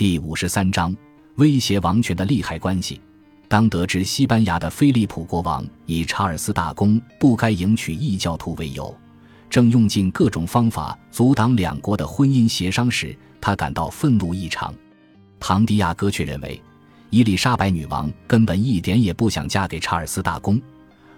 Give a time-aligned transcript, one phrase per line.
[0.00, 0.96] 第五十三章
[1.34, 2.98] 威胁王权的利害关系。
[3.48, 8.96] 当得知西班牙的菲利普国王以查尔斯大公不该迎娶异教徒为由，
[9.50, 14.74] 正用尽各种方法阻挡两国的婚姻协商时，他感到愤怒异常。
[15.38, 16.58] 唐迪亚哥却认为，
[17.10, 20.58] 伊丽莎白女王根本一点也不想嫁给查尔斯大公，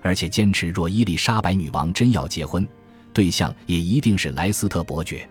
[0.01, 2.67] 而且坚持若伊丽莎白女王真要结婚，
[3.13, 5.25] 对象也一定是莱斯特伯爵。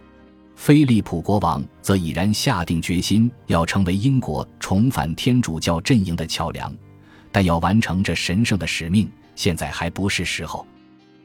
[0.56, 6.72] 菲利普国王则已然下定决心要成为英国重返天主教阵营的桥梁。
[7.32, 10.68] 但要完成这神圣的使命，现在还不是时候。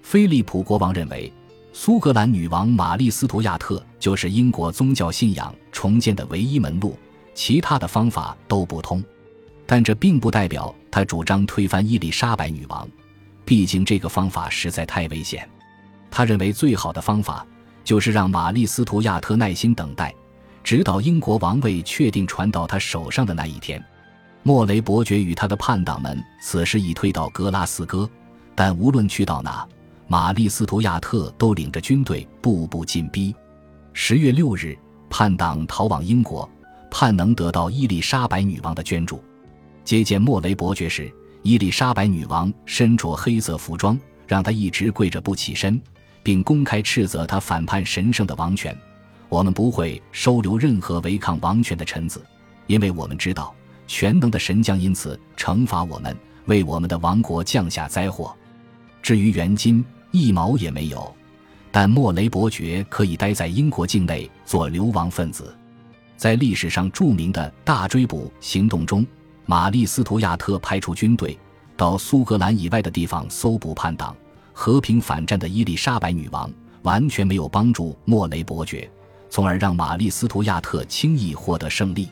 [0.02, 1.32] 菲利普国王认为，
[1.72, 6.96] 苏格兰女王玛丽·斯图亚特就是英国宗教信仰重建的唯一门路，
[7.34, 9.02] 其他的方法都不通。
[9.66, 12.88] 但这并不代表他主张推翻伊丽莎白女王，
[13.44, 15.46] 毕竟这个方法实在太危险。
[16.08, 17.44] 他认为最好的方法
[17.86, 20.12] 就是让玛丽·斯图亚特耐心等待，
[20.64, 23.82] 直到英国王位确定传到他手上的那一天。
[24.42, 28.10] 莫雷伯爵与他的叛党们此时已退到格拉斯哥，
[28.56, 29.64] 但无论去到哪，
[30.08, 33.32] 玛丽斯图亚特都领着军队步步进逼。
[33.92, 34.76] 十月六日，
[35.08, 36.48] 叛党逃往英国，
[36.90, 39.22] 盼能得到伊丽莎白女王的捐助。
[39.84, 41.08] 接见莫雷伯爵时，
[41.42, 45.80] 伊丽莎白女王身着黑色服装，让他一直跪着不起身，
[46.26, 48.76] 并公开斥责他反叛神圣的王权。
[49.28, 52.20] 我们不会收留任何违抗王权的臣子，
[52.66, 53.54] 因为我们知道。
[53.86, 56.16] 全能的神将因此惩罚我们，
[56.46, 58.34] 为我们的王国降下灾祸。
[59.00, 61.14] 至于元金，一毛也没有。
[61.70, 65.56] 但莫雷伯爵可以待在英国境内做流亡分子。
[66.16, 69.06] 在历史上著名的大追捕行动中，
[69.44, 71.38] 玛丽斯图亚特派出军队
[71.76, 74.16] 到苏格兰以外的地方搜捕叛党。
[74.58, 76.50] 和平反战的伊丽莎白女王
[76.80, 78.90] 完全没有帮助莫雷伯爵，
[79.28, 82.08] 从而让玛丽斯图亚特轻易获得胜利。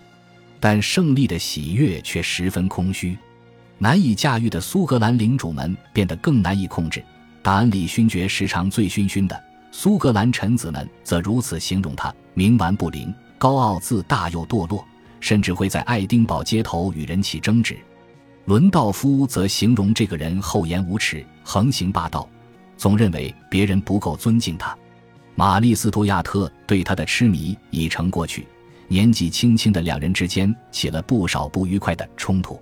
[0.60, 3.16] 但胜利的喜悦却十分空虚，
[3.78, 7.02] 难以驾驭的苏格兰领主们变得更难以控制。
[7.42, 9.42] 达恩里勋爵时常醉醺醺的，
[9.72, 14.84] 苏格兰臣子们则如此形容他：冥顽不灵、高傲自大又堕落，
[15.18, 17.74] 甚至会在爱丁堡街头与人起争执。
[18.44, 22.28] 伦道夫则形容这个人厚颜无耻、横行霸道，
[22.76, 24.76] 总认为别人不够尊敬他。
[25.34, 28.46] 玛丽斯图亚特对他的痴迷已成过去。
[28.86, 32.60] 年纪轻轻的两人之间起了不少不愉快的冲突。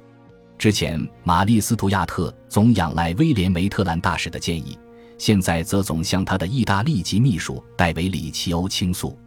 [0.57, 4.79] 之前，玛丽斯图亚特总仰赖威廉梅特兰大使的建议，
[5.19, 9.19] 现在则总向他的意大利籍秘书戴维里奇欧倾诉。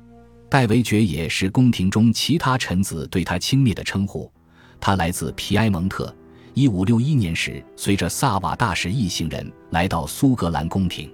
[0.49, 4.31] 戴维爵也是宫廷中其他臣子对他轻蔑的称呼。
[4.79, 6.15] 他来自皮埃蒙特。
[6.55, 11.13] 一五六一年时，随着萨瓦大使一行人来到苏格兰宫廷，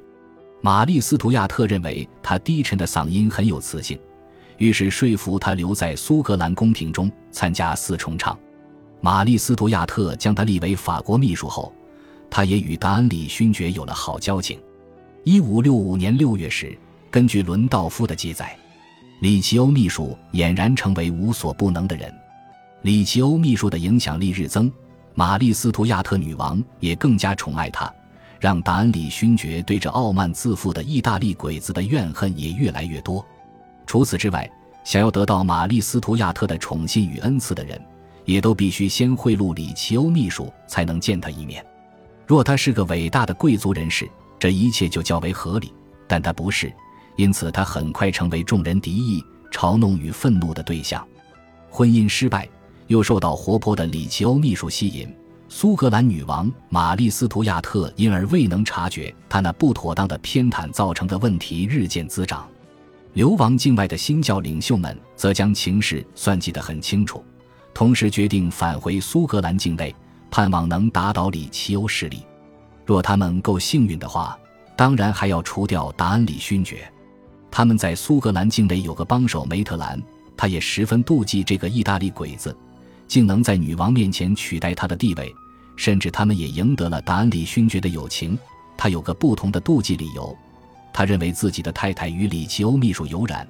[0.62, 3.98] 玛丽斯图亚特认为他低沉的嗓音很有磁性。
[4.60, 8.38] 于是说服他留在苏格兰宫廷中参加四重唱。
[9.02, 11.74] 玛丽斯图亚特将他立为法国秘书后，
[12.30, 14.60] 他也与达恩里勋爵有了好交情。
[15.24, 16.78] 一五六五年六月时，
[17.10, 18.56] 根据伦道夫的记载，
[19.22, 22.14] 里奇欧秘书俨然成为无所不能的人。
[22.84, 24.72] 里奇欧秘书的影响力日增，
[25.14, 27.92] 玛丽斯图亚特女王也更加宠爱他，
[28.40, 33.26] 让达恩里勋爵对这傲慢自负的意大利鬼子的怨恨也越来越多。
[33.86, 34.50] 除此之外，
[34.84, 37.80] 想要得到玛丽斯图亚特的宠信与恩赐的人，
[38.26, 41.64] 也都必须先贿赂里奇欧秘书，才能见他一面。
[42.26, 45.68] 若他是个伟大的贵族人士，这一切就较为合理；
[46.08, 46.74] 但他不是，
[47.18, 51.06] 因此他很快成为众人敌意、嘲弄与愤怒的对象。
[51.70, 52.48] 婚姻失败，
[52.92, 55.08] 又受到活泼的里奇欧秘书吸引，
[55.48, 62.46] 苏格兰女王玛丽斯图亚特因而未能察觉他那不妥当的偏袒造成的问题日渐滋长。
[63.14, 67.24] 流亡境外的新教领袖们则将情势算计得很清楚，
[67.74, 69.96] 同时决定返回苏格兰境内，
[70.30, 72.26] 盼望能打倒里奇欧势力。
[72.86, 74.38] 若他们够幸运的话，
[74.76, 76.92] 当然还要除掉达恩里勋爵。
[77.50, 80.02] 他们在苏格兰境内有个帮手梅特兰，
[80.36, 82.54] 他也十分妒忌这个意大利鬼子，
[83.12, 85.36] 竟能在女王面前取代他的地位。
[85.76, 88.40] 甚至他们也赢得了达恩里勋爵的友情。
[88.78, 90.34] 他有个不同的妒忌理由。
[90.94, 93.46] 他认为自己的太太与里奇欧秘书有染，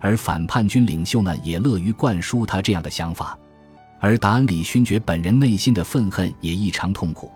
[0.00, 3.38] 而反叛军领袖们也乐于灌输他这样的想法。
[4.00, 7.32] 而达恩里勋爵本人内心的愤恨也异常痛苦，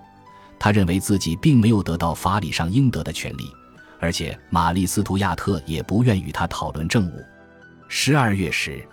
[0.59, 3.51] 他认为自己并没有得到法理上应得的权利，
[3.99, 7.25] 而且玛丽斯图亚特也不愿与他讨论政务。
[7.89, 8.87] 十二月时，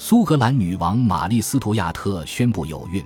[0.00, 3.04] 苏格兰女王玛丽斯图亚特宣布有孕，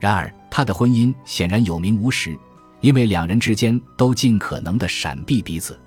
[0.00, 2.36] 然而她的婚姻显然有名无实，
[2.80, 5.78] 因为两人之间都尽可能的闪避彼此。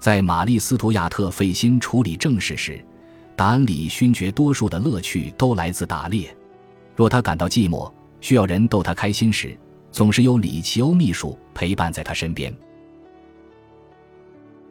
[0.00, 2.84] 在玛丽斯图亚特费心处理政事时，
[3.36, 6.36] 达恩里勋爵多数的乐趣都来自打猎。
[6.96, 7.90] 若他感到寂寞，
[8.20, 9.56] 需要人逗他开心时，
[9.92, 12.52] 总是有里奇欧秘书陪伴在他身边。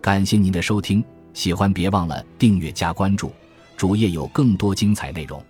[0.01, 1.01] 感谢您的收听，
[1.33, 3.31] 喜欢别忘了订阅加关注，
[3.77, 5.43] 主页有更多精彩内容。